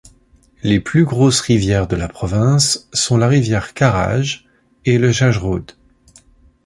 [0.63, 4.47] Les plus grosses rivières de la province sont la rivière Karaj
[4.83, 5.73] et le Jajrud.